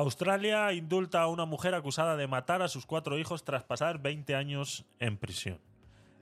[0.00, 4.34] Australia indulta a una mujer acusada de matar a sus cuatro hijos tras pasar 20
[4.34, 5.60] años en prisión.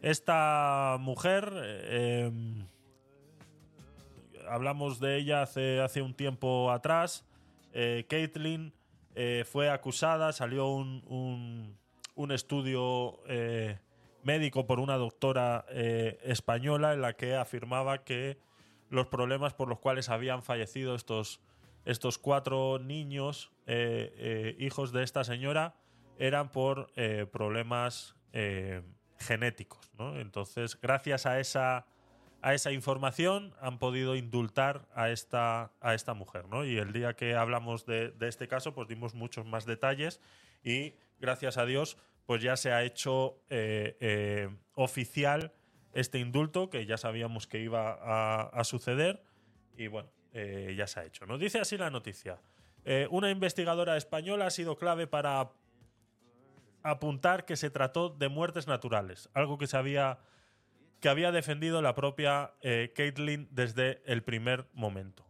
[0.02, 2.30] Esta mujer, eh,
[4.48, 7.24] hablamos de ella hace, un tiempo atrás,
[7.72, 8.72] eh, Caitlin
[9.14, 11.78] eh, fue acusada, salió un,
[12.30, 13.78] estudio eh,
[14.24, 15.64] médico por una doctora
[16.24, 18.38] española en la que afirmaba que
[18.90, 21.40] los problemas por los cuales habían fallecido estos,
[21.84, 25.74] estos cuatro niños, eh, eh, hijos de esta señora,
[26.18, 28.14] eran por eh, problemas
[29.18, 29.90] genéticos.
[29.98, 31.86] Entonces, gracias a esa,
[32.40, 36.46] a esa información, han podido indultar a esta, a esta mujer.
[36.46, 36.64] ¿no?
[36.64, 40.20] Y el día que hablamos de, este caso, pues dimos muchos más detalles
[40.62, 43.40] y, gracias a Dios, pues ya se ha hecho
[44.74, 45.52] oficial
[45.94, 49.24] este indulto, que ya sabíamos que iba a, a suceder.
[49.76, 51.26] Y bueno, eh, ya se ha hecho.
[51.26, 52.38] Nos dice así la noticia.
[52.84, 55.50] Eh, una investigadora española ha sido clave para
[56.82, 60.18] apuntar que se trató de muertes naturales, algo que se había
[61.00, 65.24] que había defendido la propia eh, Caitlin desde el primer momento.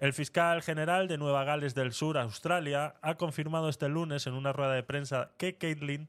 [0.00, 4.52] El fiscal general de Nueva Gales del Sur, Australia, ha confirmado este lunes en una
[4.52, 6.08] rueda de prensa que Caitlin,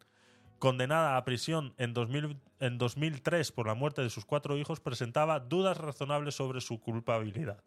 [0.59, 5.39] condenada a prisión en, 2000 en 2003 por la muerte de sus cuatro hijos, presentaba
[5.39, 7.63] dudas razonables sobre su culpabilidad.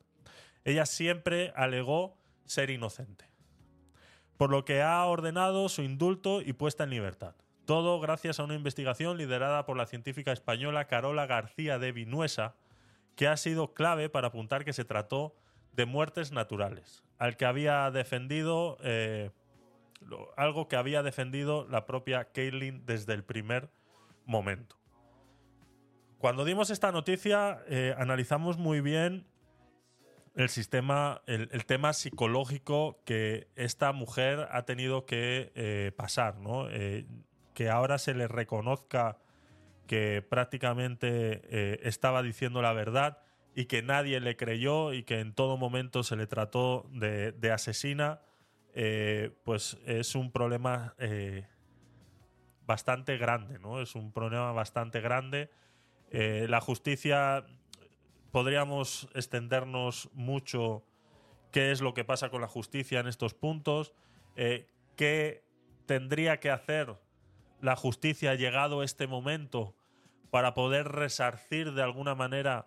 [0.64, 3.24] Ella siempre alegó ser inocente,
[4.36, 7.34] por lo que ha ordenado su indulto y puesta en libertad.
[7.64, 12.54] Todo gracias a una investigación liderada por la científica española Carola García de Vinuesa,
[13.16, 15.34] que ha sido clave para apuntar que se trató
[15.72, 19.30] de muertes naturales, al que había defendido eh,
[20.36, 23.70] algo que había defendido la propia Caitlin desde el primer
[24.26, 24.76] momento.
[26.18, 29.26] Cuando dimos esta noticia, eh, analizamos muy bien
[30.34, 36.70] el sistema, el, tema psicológico que esta mujer ha tenido que eh, pasar, ¿no?
[36.70, 37.06] Eh,
[37.54, 39.18] que ahora se le reconozca
[39.86, 43.18] que prácticamente eh, estaba diciendo la verdad
[43.54, 47.52] y que nadie le creyó y que en todo momento se le trató de, de
[47.52, 48.22] asesina,
[49.44, 50.94] pues es un problema
[52.64, 53.82] bastante grande, ¿no?
[53.82, 55.50] Es un problema bastante grande.
[56.10, 57.44] La justicia,
[58.32, 60.82] podríamos extendernos mucho
[61.52, 63.92] qué es lo que pasa con la justicia en estos puntos,
[64.34, 64.66] eh,
[64.96, 65.44] qué
[65.86, 66.96] tendría que hacer
[67.60, 69.76] la justicia llegado este momento
[70.30, 72.66] para poder resarcir de alguna manera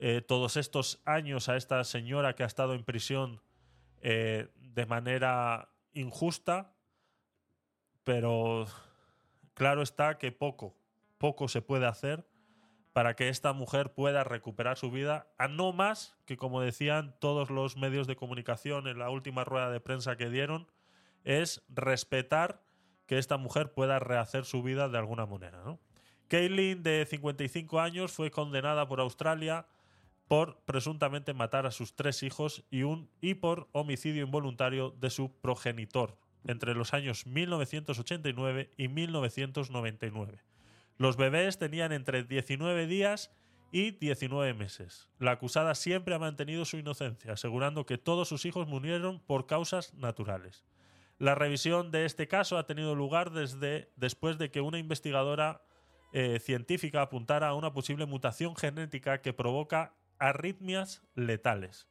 [0.00, 3.40] eh, todos estos años a esta señora que ha estado en prisión
[4.02, 6.74] eh, de manera injusta,
[8.02, 8.66] pero
[9.54, 10.76] claro está que poco,
[11.18, 12.26] poco se puede hacer
[12.94, 17.50] para que esta mujer pueda recuperar su vida, a no más que, como decían todos
[17.50, 20.68] los medios de comunicación en la última rueda de prensa que dieron,
[21.24, 22.62] es respetar
[23.06, 25.60] que esta mujer pueda rehacer su vida de alguna manera.
[25.64, 25.80] ¿no?
[26.28, 29.66] Kaylin, de 55 años, fue condenada por Australia
[30.28, 35.32] por presuntamente matar a sus tres hijos y, un, y por homicidio involuntario de su
[35.40, 36.16] progenitor
[36.46, 40.53] entre los años 1989 y 1999.
[40.96, 43.32] Los bebés tenían entre 19 días
[43.72, 45.08] y 19 meses.
[45.18, 49.94] La acusada siempre ha mantenido su inocencia, asegurando que todos sus hijos murieron por causas
[49.94, 50.64] naturales.
[51.18, 55.62] La revisión de este caso ha tenido lugar desde después de que una investigadora
[56.12, 61.88] eh, científica apuntara a una posible mutación genética que provoca arritmias letales.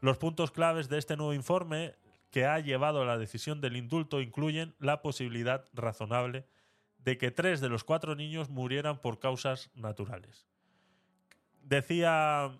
[0.00, 1.96] Los puntos claves de este nuevo informe
[2.30, 6.46] que ha llevado a la decisión del indulto incluyen la posibilidad razonable
[7.06, 10.46] de que tres de los cuatro niños murieran por causas naturales.
[11.62, 12.50] Decía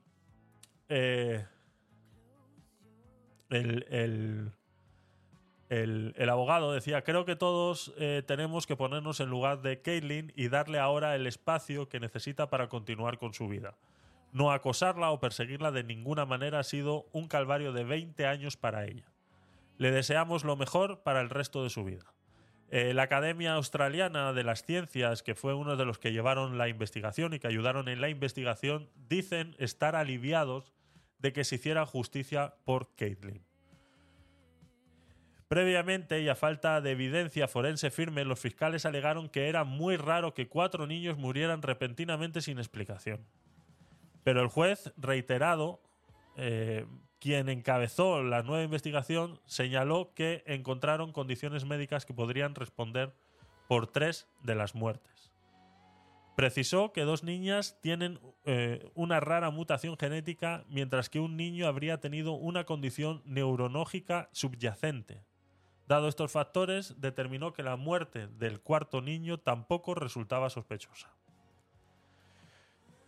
[0.89, 1.45] eh,
[3.51, 4.53] el, el-
[6.17, 10.49] el- abogado, decía, creo que todos eh, tenemos que ponernos en lugar de Caitlin y
[10.49, 13.77] darle ahora el espacio que necesita para continuar con su vida.
[14.33, 18.85] No acosarla o perseguirla de ninguna manera ha sido un calvario de 20 años para
[18.85, 19.11] ella.
[19.77, 22.05] Le deseamos lo mejor para el resto de su vida.
[22.71, 26.69] Eh, la Academia Australiana de las Ciencias, que fue uno de los que llevaron la
[26.69, 30.73] investigación y que ayudaron en la investigación, dicen estar aliviados
[31.19, 33.43] de que se hiciera justicia por Caitlin.
[35.49, 40.35] Previamente, y a falta de evidencia forense firme, los fiscales alegaron que era muy raro
[40.35, 43.25] que cuatro niños murieran repentinamente sin explicación.
[44.25, 45.81] Pero el juez, reiterado,
[46.37, 46.85] eh,
[47.19, 53.15] quien encabezó la nueva investigación, señaló que encontraron condiciones médicas que podrían responder
[53.69, 55.33] por tres de las muertes.
[56.37, 61.99] Precisó que dos niñas tienen eh, una rara mutación genética, mientras que un niño habría
[61.99, 65.25] tenido una condición neuronógica subyacente,
[65.87, 71.15] Dado estos factores, determinó que la muerte del cuarto niño tampoco resultaba sospechosa.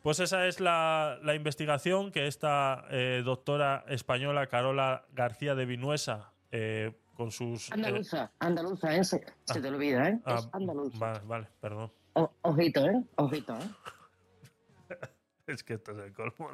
[0.08, 6.98] Pues esa es la, investigación que esta eh, doctora española Carola García de Vinuesa, eh,
[7.12, 7.68] con sus...
[7.68, 9.04] Eh, andaluza, andaluza, ¿eh?
[9.04, 10.18] se, ah, te olvida, ¿eh?
[10.24, 10.96] Ah, andaluza.
[10.98, 11.92] Vale, vale, perdón.
[12.40, 13.04] ojito, ¿eh?
[13.16, 14.88] Ojito, ¿eh?
[15.46, 16.52] es que esto es el colmo.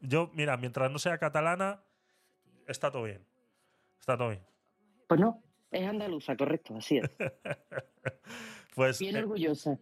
[0.00, 1.82] Yo, mira, mientras no sea catalana,
[2.66, 3.26] está todo bien.
[4.00, 4.42] Está todo bien.
[5.06, 7.10] Pues no, es andaluza, correcto, así es.
[8.74, 9.78] Pues, Bien eh, orgullosa.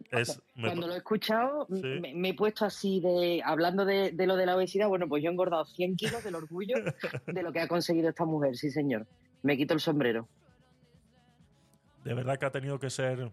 [0.59, 3.41] Cuando lo he escuchado, me, he puesto así de.
[3.43, 6.75] Hablando de, lo de la obesidad, bueno, pues yo he engordado 100 kilos del orgullo
[7.27, 9.07] de lo que ha conseguido esta mujer, sí, señor.
[9.43, 10.27] Me quito el sombrero.
[12.03, 13.31] De verdad que ha tenido que ser.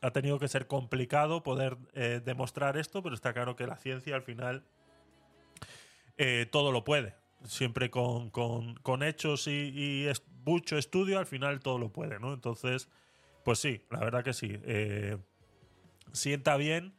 [0.00, 4.16] Ha tenido que ser complicado poder eh, demostrar esto, pero está claro que la ciencia
[4.16, 4.64] al final
[6.18, 7.14] eh, todo lo puede.
[7.44, 10.12] Siempre con, con, hechos y, y
[10.44, 12.32] mucho estudio, al final todo lo puede, ¿no?
[12.32, 12.88] Entonces
[13.44, 14.58] pues sí, la verdad que sí.
[14.64, 15.18] Eh,
[16.12, 16.94] sienta bien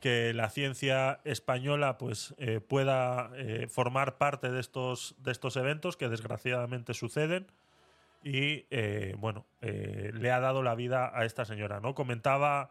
[0.00, 5.96] que la ciencia española pues eh, pueda eh, formar parte de estos, de estos eventos
[5.96, 7.46] que desgraciadamente suceden
[8.22, 8.64] y
[9.18, 12.70] bueno le ha dado la vida a esta señora no comentaba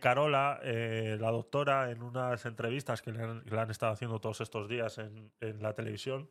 [0.00, 5.30] Carola la doctora en unas entrevistas que le han, estado haciendo todos estos días en,
[5.62, 6.28] la televisión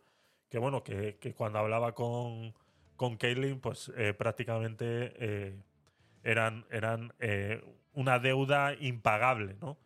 [0.49, 2.53] que bueno que, cuando hablaba con
[2.97, 5.55] con Caitlin pues prácticamente
[6.23, 7.63] eran, eran eh,
[7.93, 9.77] una deuda impagable, ¿no?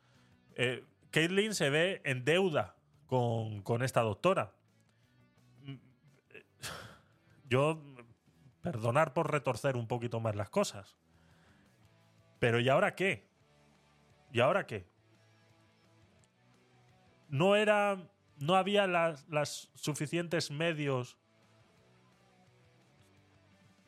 [0.56, 2.76] Eh, Caitlin se ve en deuda
[3.08, 4.54] con, esta doctora.
[7.46, 7.80] Yo,
[8.62, 10.98] perdonar por retorcer un poquito más las cosas.
[12.40, 13.28] Pero ¿y ahora qué?
[14.32, 14.88] ¿Y ahora qué?
[17.30, 18.10] No era.
[18.38, 21.18] No había las, las suficientes medios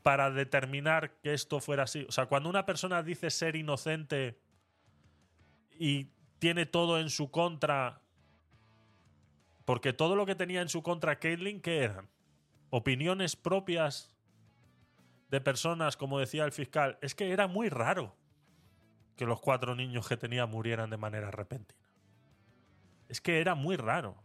[0.05, 2.05] para determinar que esto fuera así.
[2.07, 4.39] O sea, cuando una persona dice ser inocente
[5.71, 8.03] y tiene todo en su contra,
[9.65, 12.07] porque todo lo que tenía en su contra Caitlyn, ¿qué eran?
[12.69, 14.15] Opiniones propias
[15.31, 16.99] de personas, como decía el fiscal.
[17.01, 18.15] Es que era muy raro
[19.15, 21.89] que los cuatro niños que tenía murieran de manera repentina.
[23.09, 24.23] Es que era muy raro.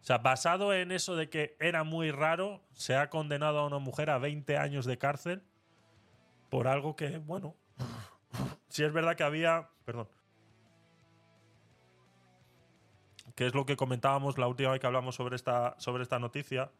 [0.00, 3.78] O sea, basado en eso de que era muy raro, se ha condenado a una
[3.78, 5.42] mujer a 20 años de cárcel
[6.48, 7.54] por algo que, bueno,
[8.68, 10.08] si es verdad que había, perdón,
[13.34, 16.72] que es lo que comentábamos la última vez que hablamos sobre esta, sobre esta noticia,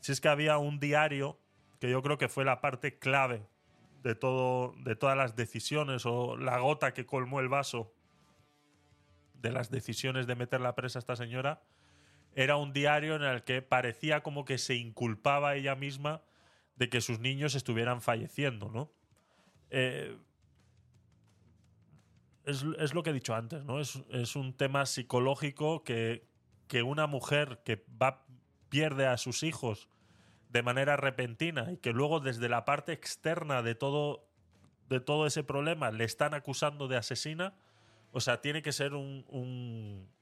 [0.00, 1.38] si es que había un diario
[1.78, 3.46] que yo creo que fue la parte clave
[4.02, 7.94] de, todo, de todas las decisiones o la gota que colmó el vaso
[9.34, 11.62] de las decisiones de meter la presa a esta señora,
[12.34, 16.22] era un diario en el que parecía como que se inculpaba ella misma
[16.76, 18.90] de que sus niños estuvieran falleciendo, ¿no?
[19.70, 20.16] Eh,
[22.44, 23.80] es, lo que he dicho antes, ¿no?
[23.80, 26.26] Es, un tema psicológico que,
[26.66, 28.24] que, una mujer que va,
[28.68, 29.88] pierde a sus hijos
[30.48, 34.28] de manera repentina y que luego desde la parte externa de todo,
[34.88, 37.54] de todo ese problema le están acusando de asesina,
[38.12, 39.24] o sea, tiene que ser un,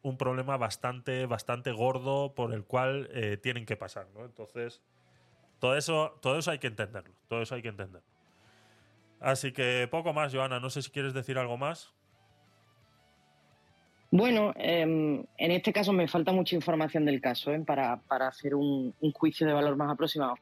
[0.03, 4.25] un, problema bastante, bastante gordo por el cual eh, tienen que pasar, ¿no?
[4.25, 4.81] Entonces,
[5.59, 7.15] todo eso, todo eso hay que entenderlo.
[7.29, 8.07] Todo eso hay que entenderlo.
[9.19, 10.61] Así que poco más, Joana.
[10.61, 11.93] No sé si quieres decir algo más.
[14.13, 17.61] Bueno, em, en este caso me falta mucha información del caso ¿eh?
[17.61, 20.35] para, para, hacer un, juicio de valor más aproximado.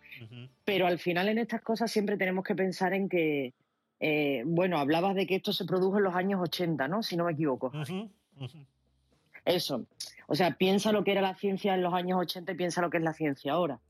[0.65, 3.53] Pero al final en estas cosas siempre tenemos que pensar en que
[4.01, 7.03] eh, bueno, hablabas de que esto se produjo en los años 80, ¿no?
[7.03, 7.73] Si no me equivoco.
[9.45, 9.87] Eso.
[10.27, 12.91] O sea, piensa lo que era la ciencia en los años 80 y piensa lo
[12.91, 13.81] que es la ciencia ahora.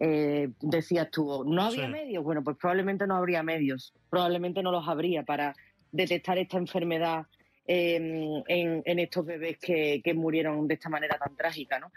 [0.00, 2.24] Eh, decías tú, ¿no había medios?
[2.24, 3.92] Bueno, pues probablemente no habría medios.
[4.10, 5.54] Probablemente no los habría para
[5.92, 7.26] detectar esta enfermedad
[7.66, 11.92] em, en, estos bebés que, murieron de esta manera tan trágica, ¿no?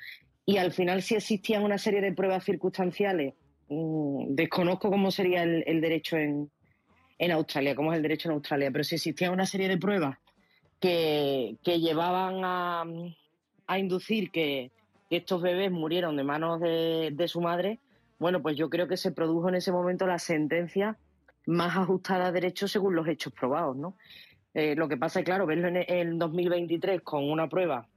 [0.45, 3.33] Y al final, si existían una serie de pruebas circunstanciales,
[3.67, 6.51] mm, desconozco cómo sería el derecho en,
[7.19, 10.17] en Australia, como es el derecho en Australia, pero si existía una serie de pruebas
[10.79, 12.85] que, llevaban a,
[13.77, 14.71] inducir que,
[15.09, 17.79] estos bebés murieron de manos de, su madre,
[18.19, 20.97] bueno, pues yo creo que se produjo en ese momento la sentencia
[21.45, 23.95] más ajustada a derecho según los hechos probados, ¿no?
[24.53, 27.87] Eh, lo que pasa es, claro, verlo en el 2023 con una prueba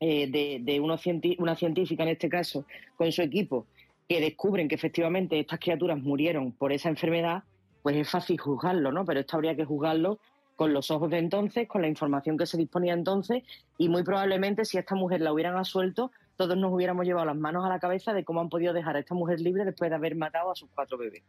[0.00, 2.64] eh, de, de una científica, en este caso,
[2.96, 3.66] con su equipo,
[4.08, 7.42] que descubren que efectivamente estas criaturas murieron por esa enfermedad,
[7.88, 9.06] pues es fácil juzgarlo, ¿no?
[9.06, 10.18] Pero esto habría que juzgarlo
[10.56, 13.44] con los ojos de entonces, con la información que se disponía entonces,
[13.78, 17.36] y muy probablemente si a esta mujer la hubieran asuelto, todos nos hubiéramos llevado las
[17.36, 19.96] manos a la cabeza de cómo han podido dejar a esta mujer libre después de
[19.96, 21.22] haber matado a sus cuatro bebés.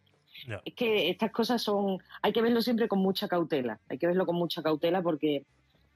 [0.65, 4.25] Es que estas cosas son, hay que verlo siempre con mucha cautela, hay que verlo
[4.25, 5.45] con mucha cautela porque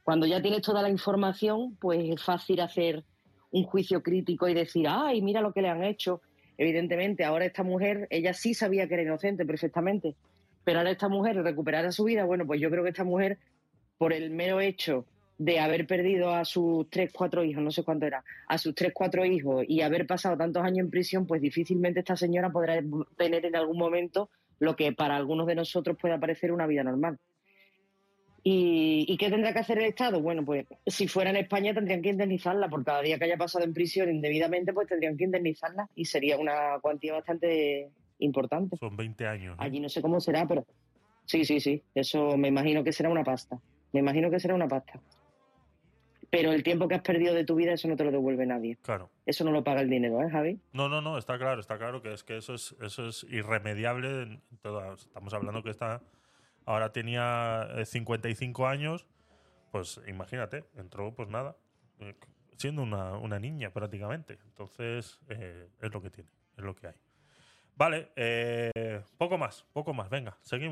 [0.02, 3.04] cuando ya tienes toda la información, pues es fácil hacer
[3.52, 6.22] un juicio crítico y decir, ay, mira lo que le han hecho.
[6.58, 10.16] Evidentemente, ahora esta mujer, ella sí sabía que era inocente perfectamente,
[10.64, 13.38] pero ahora esta mujer recuperará su vida, bueno, pues yo creo que esta mujer,
[13.98, 15.06] por el mero hecho
[15.38, 18.92] de haber perdido a sus tres, cuatro hijos, no sé cuánto era, a sus tres,
[18.94, 22.82] cuatro hijos y haber pasado tantos años en prisión, pues difícilmente esta señora podrá
[23.18, 24.30] tener en algún momento
[24.60, 27.20] lo que para algunos de nosotros pueda parecer una vida normal.
[28.46, 30.22] ¿Y, qué tendrá que hacer el Estado?
[30.22, 33.64] Bueno, pues si fuera en España tendrían que indemnizarla por cada día que haya pasado
[33.64, 37.90] en prisión indebidamente, pues tendrían que indemnizarla y sería una cuantía bastante
[38.24, 38.78] importante.
[38.78, 39.56] Son 20 años.
[39.60, 40.66] Allí no sé cómo será, pero
[41.26, 43.60] sí, sí, sí, eso me imagino que será una pasta.
[43.92, 45.00] Me imagino que será una pasta.
[46.30, 48.78] Pero el tiempo que has perdido de tu vida, eso no te lo devuelve nadie.
[48.82, 49.12] Claro.
[49.24, 50.60] Eso no lo paga el dinero, ¿eh, Javi?
[50.72, 54.40] No, no, no, está claro, está claro que es que eso es, eso es irremediable.
[54.52, 56.02] estamos hablando que está
[56.66, 59.08] ahora tenía 55 eh, años,
[59.72, 61.56] pues imagínate, entró pues nada,
[62.00, 62.16] eh,
[62.58, 64.40] siendo una, una niña prácticamente.
[64.46, 66.96] Entonces, eh, es lo que tiene, es lo que hay.
[67.76, 68.12] Vale,
[69.18, 70.62] poco más, poco más, venga, seguimos.